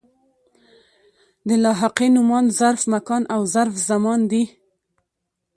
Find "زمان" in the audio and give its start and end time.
3.89-4.19